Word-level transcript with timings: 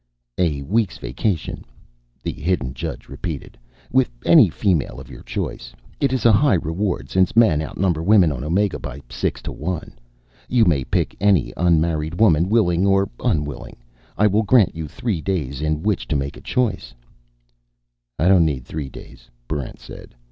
"A 0.39 0.63
week's 0.63 0.97
vacation," 0.97 1.63
the 2.23 2.31
hidden 2.31 2.73
judge 2.73 3.07
repeated, 3.07 3.55
"with 3.91 4.09
any 4.25 4.49
female 4.49 4.99
of 4.99 5.11
your 5.11 5.21
choice. 5.21 5.73
It 5.99 6.11
is 6.11 6.25
a 6.25 6.31
high 6.31 6.55
reward, 6.55 7.07
since 7.11 7.35
men 7.35 7.61
outnumber 7.61 8.01
women 8.01 8.31
on 8.31 8.43
Omega 8.43 8.79
by 8.79 9.01
six 9.11 9.43
to 9.43 9.51
one. 9.51 9.93
You 10.49 10.65
may 10.65 10.83
pick 10.83 11.15
any 11.21 11.53
unmarried 11.55 12.19
woman, 12.19 12.49
willing 12.49 12.83
or 12.87 13.11
unwilling. 13.23 13.75
I 14.17 14.25
will 14.25 14.41
grant 14.41 14.75
you 14.75 14.87
three 14.87 15.21
days 15.21 15.61
in 15.61 15.83
which 15.83 16.07
to 16.07 16.15
make 16.15 16.35
a 16.35 16.41
choice." 16.41 16.95
"I 18.17 18.27
don't 18.27 18.43
need 18.43 18.65
three 18.65 18.89
days," 18.89 19.29
Barrent 19.47 19.79
said. 19.79 20.15